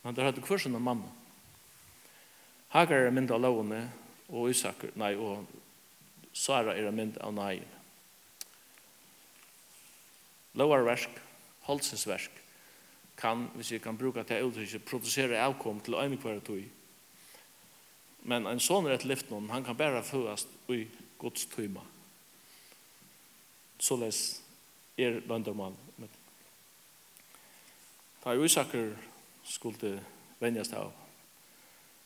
[0.03, 1.11] Men der hadde kursen av mamma.
[2.70, 3.83] Hagar er mynd av lovene,
[4.31, 5.42] og Isak, nei, og
[6.33, 7.57] Sara er mynd av nei.
[10.55, 11.11] Lovarversk,
[11.66, 12.37] holdsensversk,
[13.20, 16.62] kan, hvis vi kan bruka til uttrykket, produsere avkom til øymikværa tog.
[18.31, 20.85] Men en sånn rett lift noen, han kan bare førast i
[21.20, 21.83] gods tøyma.
[23.81, 24.23] Så les
[25.01, 26.19] er bøndermann mitt.
[28.20, 28.94] Ta i Isaker
[29.44, 29.98] skulle
[30.40, 30.92] venjast av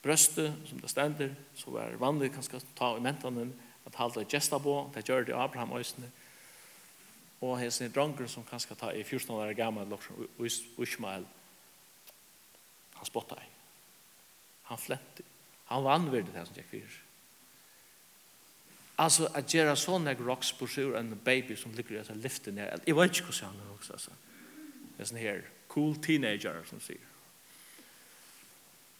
[0.04, 3.54] brøste, som det stender, så var det vanlig kanskje ta i mentanen
[3.86, 6.10] at halda i gesta på, det gjør det Abraham øysene,
[7.40, 10.28] og hesen i dronker som kanskje ta i 14 år gammal loksen
[10.82, 11.26] Ismael,
[12.94, 13.48] han spotta i.
[14.70, 15.24] Han flente.
[15.68, 17.00] Han var anvirdig det som gikk fyrir.
[19.02, 22.84] Altså, at gjøre sånne rocks på sjur en baby som ligger i etter lyfte ned,
[22.86, 24.10] jeg vet ikke hvordan han er også, altså.
[24.94, 25.40] Det er sånn her,
[25.74, 27.02] cool teenager som sier.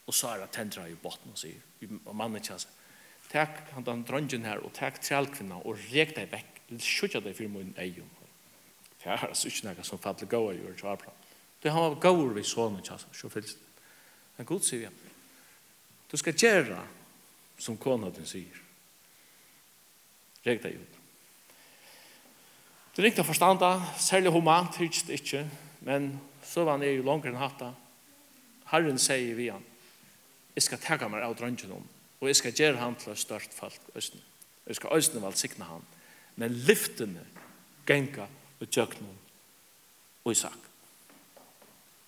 [0.05, 1.63] Og så er det tendra i botten og sier,
[2.05, 2.73] og mannen ikke seg,
[3.31, 6.51] takk han den dronjen her, og takk trælkvinna, og rek deg vekk,
[6.83, 8.11] skjutja deg fyrir min egen.
[9.01, 11.23] Det er altså ikke noe som fattelig gaua i år til Abraham.
[11.63, 13.57] Det han var gaur vi sånne kjenner seg, så fyllt.
[14.37, 15.13] Men god sier vi,
[16.11, 16.83] du skal gjøre
[17.61, 18.61] som kona din sier.
[20.45, 21.01] Rek deg ut.
[22.95, 25.43] Det er ikke å forstanda, særlig humant, ikke,
[25.87, 26.13] men
[26.45, 27.73] så var han jo langere enn hatta.
[28.71, 29.65] Herren sier vi han,
[30.55, 31.85] jeg skal tega meg av drøngen om,
[32.21, 34.23] og jeg skal gjøre han til å størt folk østene.
[34.65, 35.83] Jeg skal østen sikne han.
[36.41, 37.23] Men lyftene
[37.87, 38.27] genga
[38.61, 39.11] og tjøkne
[40.25, 40.57] og Isak.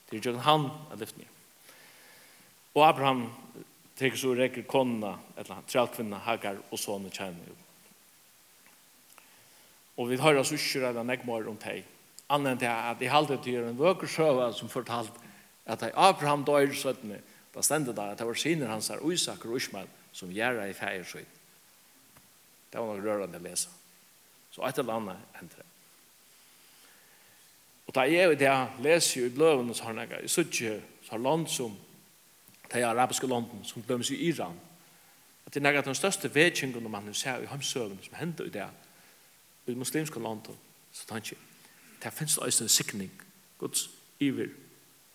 [0.08, 1.28] Det er tjøkne han av lyftene.
[2.76, 3.26] Og Abraham
[3.96, 7.52] tenker så rekker konna, eller trelkvinna, hagar og sånne kjerner.
[9.96, 11.84] Og vi hører oss ikke redda nekmar om teg
[12.30, 15.12] annet til at jeg halte til en vøkersøve som fortalt
[15.66, 17.20] at jeg Abraham døyr søttene,
[17.54, 20.74] da stendte det at det var sinner hans her Isak og Ismael som gjerra i
[20.76, 21.40] feiersøyt.
[22.72, 23.72] Det var noe rørende å lese.
[24.50, 25.66] Så et eller annet endte det.
[27.86, 31.14] Og da jeg og det leser jo i bløvene så har jeg i Suttje, så
[31.14, 31.76] har land som
[32.72, 34.58] de arabiske landen som dømes i Iran.
[35.46, 38.66] At det er noe den største vedkjengene man ser i hamsøvene som hender i det
[39.66, 40.58] i muslimske landen,
[40.92, 41.38] så tanker
[42.06, 43.10] det finnes også en sikning
[43.58, 43.90] Guds
[44.20, 44.52] iver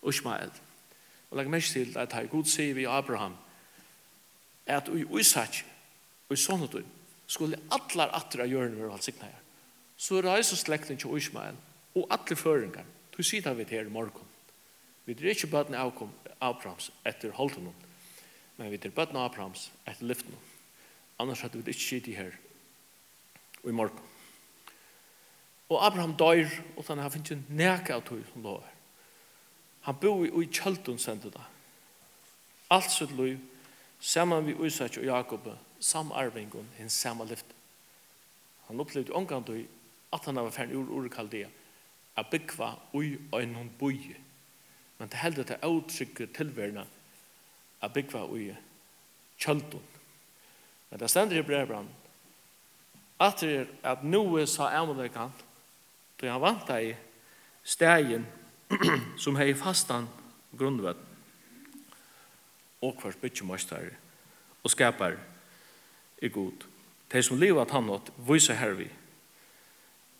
[0.02, 0.14] og
[1.30, 3.36] og legg mest til at her Gud sier vi Abraham
[4.66, 5.64] at i uisak,
[6.28, 6.82] og i sånne
[7.26, 9.40] skulle atlar atra gjørne være velsignet her
[9.96, 11.56] så reiser slekten til Ismael
[11.94, 12.84] og alle føringar
[13.16, 14.28] du sier det vi her i morgen
[15.06, 17.72] vi er ikke bøtene avkom Abrahams etter holden
[18.58, 20.36] men vi er bøtene Abrahams etter lyften
[21.18, 22.36] annars hadde vi ikke sitt her
[23.64, 24.11] i morgen
[25.72, 28.68] Og Abraham dør, og han har finnet nækka av tog som lover.
[29.88, 31.44] Han bor i kjøltun sendte det.
[32.70, 33.38] Alt sitt liv,
[34.00, 35.48] saman vi Isak og Jakob,
[35.80, 37.56] samarvingun, hinn samme lift.
[38.68, 39.64] Han opplevde omgang tog
[40.12, 41.48] at han var fern ur kaldea.
[42.16, 44.16] a byggva ui øynon boi.
[44.98, 46.84] Men det heldet er avtrykket tilværende
[47.80, 48.52] a byggva ui
[49.40, 49.82] kjøltun.
[50.90, 51.88] Men det stender i brevbrann,
[53.20, 55.32] at det er at noe sa Amalekant,
[56.22, 56.96] då han vanta i
[57.62, 58.26] stegen
[59.18, 60.06] som hei fastan
[60.54, 61.00] grundvett
[62.78, 63.90] og kvart bytjumastare
[64.62, 65.16] og skapar
[66.22, 66.68] i god.
[67.10, 68.86] De som livet at han nått viser hervi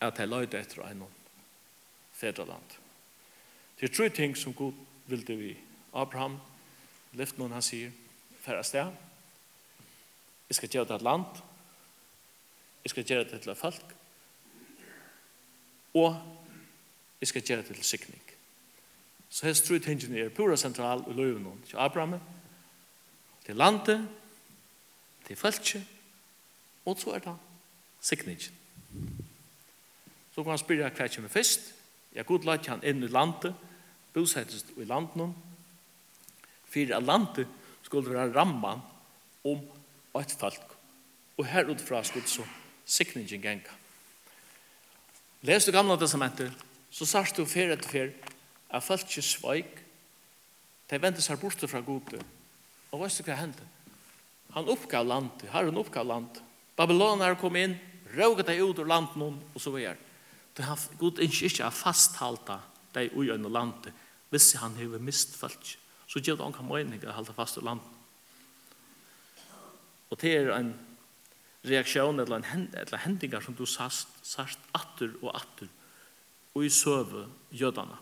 [0.03, 1.07] at de løyde etter en
[2.11, 2.77] fedraland.
[3.79, 4.75] Det er tre ting som god
[5.07, 5.55] vilde vi.
[5.93, 6.35] Abraham,
[7.15, 7.95] lyft noen han sier,
[8.43, 8.91] færre sted.
[10.51, 11.43] Jeg skal gjøre det et land.
[12.83, 14.02] Jeg skal gjøre det til et folk
[15.93, 16.15] og
[17.21, 18.21] jeg skal gjøre det til sikning.
[19.29, 22.19] Så hans tru tingene er pura sentral i løyvnån til Abraham,
[23.45, 24.07] til landet,
[25.27, 25.85] til feltje,
[26.85, 27.35] og så er det
[28.01, 28.53] sikningen.
[30.35, 31.73] Så kan han spyrja hva kommer først.
[32.13, 33.55] Jeg god lagt han inn i landet,
[34.13, 35.31] bosettes i landet, nå,
[36.69, 37.47] for at landet
[37.83, 38.81] skulle være ramman
[39.45, 39.61] om
[40.19, 40.75] et folk.
[41.37, 42.45] Og her utfra skulle så
[42.85, 43.82] sikningen genga.
[45.43, 46.51] Les du gamla testamentet,
[46.93, 48.11] så sørst du fer etter fer,
[48.71, 49.73] at folk ikke sveik,
[50.87, 52.21] de vendte seg borte fra gode.
[52.93, 53.65] Og hva er det hva hendte?
[54.53, 56.39] Han oppgav landet, han oppgav landet.
[56.77, 57.75] Babylonere kom inn,
[58.13, 60.11] råget deg ut ur landet noen, og så var det.
[60.53, 62.59] Det har god ikke ikke har fasthalta
[62.93, 63.91] deg ui under landet,
[64.29, 65.75] hvis han har mist folk.
[66.07, 67.89] Så gjør det han kan mening å halda fast ur landet.
[70.13, 70.75] Og det er en
[71.63, 75.69] reaktion eller en eller hendingar som du sast sast atter og atter
[76.53, 77.97] og i søve jødana.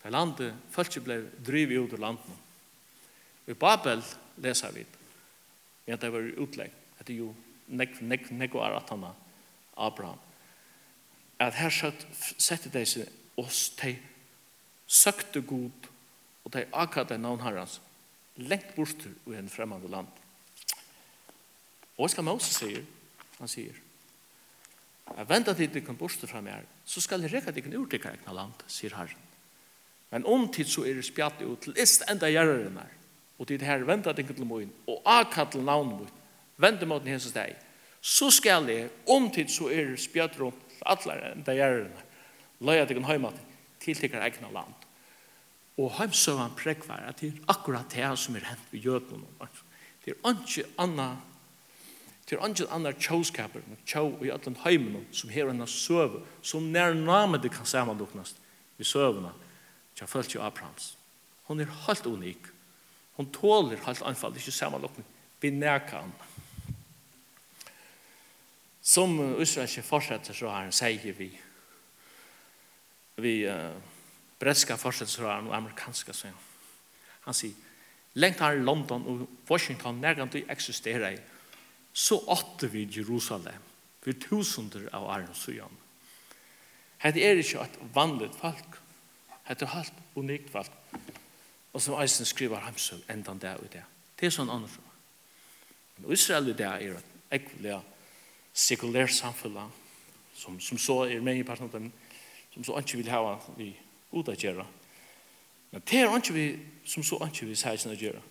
[0.00, 2.36] Det landet, folket ble drivet ut ur landet.
[3.50, 4.02] I Babel
[4.38, 4.84] leser vi
[5.90, 6.74] men det var utlegg.
[7.02, 7.32] Det er jo
[7.74, 9.10] nek, nek, nek og aratana
[9.74, 10.20] Abraham.
[11.40, 12.04] At her satt,
[12.38, 13.08] sette de seg
[13.40, 13.96] oss, de
[14.86, 15.88] søkte god
[16.44, 17.80] og de akadde navn herrens
[18.38, 20.06] lengt bort ur en fremmande land.
[22.00, 22.84] Og hva skal Moses sier,
[23.36, 23.76] han sier,
[25.10, 28.14] jeg venter til dere kan borste fra meg, så skal jeg rekke dere ut dere
[28.14, 29.26] egna land, sier Herren.
[30.08, 32.96] Men om tid så er det spjatt ut til ist enda gjøreren her,
[33.36, 36.18] og til her venter dere til morgen, og akkatt til navnet mot,
[36.56, 37.52] venter mot den henses deg,
[38.00, 42.10] så skal jeg, om tid så er det spjatt rundt til alle enda gjøreren her,
[42.64, 43.36] løy at dere hjemme
[43.84, 44.86] til dere egna land.
[45.76, 49.50] Og heimsøvann prekvar at det er akkurat det som er hent ved jødene.
[50.00, 51.26] Det er ikke annet
[52.30, 56.68] Det er ingen annar tjåskaper, men tjå i alle heimen som her en søve, som
[56.70, 58.36] nær name det kan samanloknast
[58.78, 59.32] vi søvna,
[59.98, 60.94] tja følt jo Abrahams.
[61.50, 62.46] Hon er helt unik.
[63.18, 65.06] Hon tåler helt anfall, ikke samanlokning,
[65.42, 66.12] vi nærka han.
[68.80, 71.28] Som Israelske fortsetter så har han sier vi,
[73.20, 73.74] vi uh,
[74.38, 76.46] bretska fortsetter så har han og amerikanska sier han.
[77.26, 77.58] Han sier,
[78.14, 81.20] lengt her i London og Washington nærkant du eksisterer i
[82.00, 83.62] så åtte vi Jerusalem
[84.00, 85.74] for tusunder av Arne Sujan.
[87.00, 88.78] Hette er ikke et vanligt folk.
[89.44, 90.72] Hette er helt unikt folk.
[91.72, 93.82] Og som Eisen skriver ham hamsøv enda det og det.
[94.16, 94.78] Det er sånn annet.
[95.98, 97.76] Men Israel i det er et ekvelig
[98.56, 99.58] sekulært samfunn
[100.34, 101.92] som, som så er med i parten
[102.54, 103.74] som så ikke vil ha vi
[104.10, 104.64] god å gjøre.
[105.70, 106.46] Men det er ikke vi
[106.84, 108.24] som så ikke vil ha å gjøre.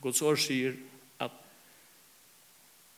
[0.00, 0.78] Guds år sier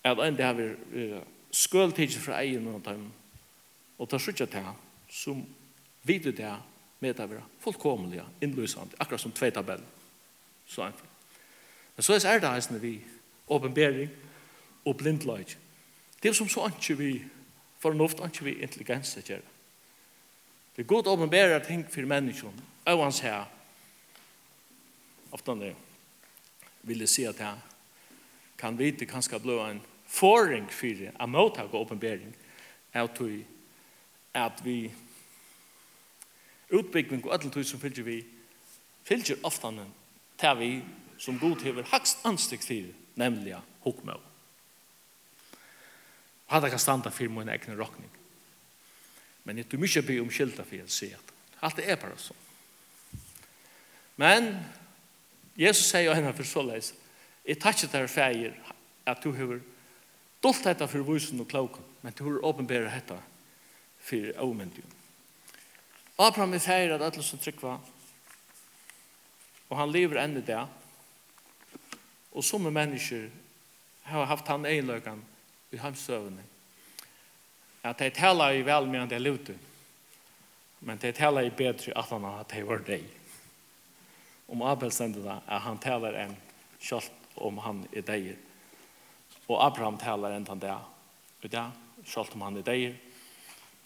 [0.05, 1.21] at en dag vi
[1.53, 3.09] skøltidje fra egen og dem,
[3.99, 4.69] og ta sutja til
[5.11, 5.43] som
[6.07, 6.55] vidu det
[7.01, 9.83] med det vera fullkomlige, innlysande, akkurat som tvei tabell.
[10.67, 11.09] Så enkelt.
[11.97, 13.01] Men så er det heisende vi
[13.49, 14.11] åpenbering
[14.85, 15.45] og blindløy
[16.23, 17.25] Det er som så anki vi
[17.79, 19.41] fornuft, anki vi intelligens at gjøre.
[20.77, 23.45] Det er god åpenbering at ting for menneskjon, og hans her,
[25.33, 25.75] ofte han
[26.83, 27.57] vil jeg si at her,
[28.61, 32.35] kan vite kanskje blå en forring for å mottak og åpenbering
[32.93, 33.07] er
[34.35, 34.91] at vi
[36.71, 38.19] utbygging og alle tog som fylgjer vi
[39.09, 39.73] fylgjer ofte
[40.41, 40.71] til vi
[41.21, 44.29] som god hever hakst anstykt til nemlig hokmå og
[46.51, 48.11] hadde kan standa for min egen råkning
[49.45, 52.47] men jeg tror mye by om skilta for å si at alt er bare sånn
[54.21, 54.53] men
[55.57, 56.93] Jesus sier jo henne for såleis
[57.47, 58.57] Jeg takker deg, feir,
[59.09, 59.63] at du hever
[60.43, 63.17] dolt dette for vusen og klokken, men du har åpenbæret dette
[64.01, 64.99] for avmyndigen.
[66.21, 67.79] Abraham er feir at alle som trykker
[69.71, 70.61] og han lever enn i det,
[72.35, 73.29] og som mennesker
[74.11, 75.23] har haft han egenløkken
[75.71, 76.43] i hamstøvende.
[77.87, 79.55] At de taler i vel med han det lute,
[80.81, 83.07] men de taler i bedre at han har det var deg.
[84.51, 86.37] Om Abel sender det, at han taler en
[86.83, 88.37] kjalt om han er deir.
[89.49, 90.77] Og Abraham talar enda det.
[91.43, 91.65] Og det,
[92.07, 92.99] selv om han er deg.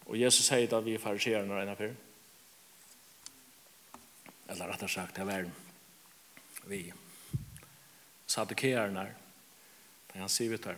[0.07, 1.95] Og Jesus sier da vi er fariserer når en av fyr.
[4.53, 5.49] Eller rett og sagt, det er
[6.69, 6.83] vi
[8.27, 9.07] sadukererne.
[10.13, 10.77] Det han sier vi tar.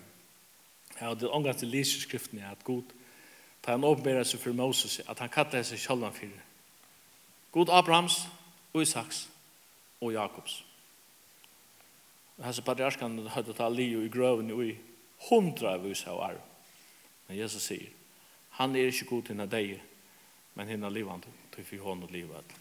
[0.97, 2.95] Jeg hadde omgang til lyseskriften er at god
[3.67, 6.39] Da han åpenbærer seg for Moses at han kallar seg sjølvan fyrir.
[7.51, 8.29] God Abrahams,
[8.79, 9.29] Isaks
[10.01, 10.66] og Jakobs.
[12.37, 14.75] Og hans patriarskan hadde ta lio i grøven i
[15.31, 16.43] hundra vis av arv.
[17.27, 17.89] Men Jesus sier,
[18.61, 19.81] han er ikke god til henne deg,
[20.55, 22.57] men henne livande til for hånd og livet.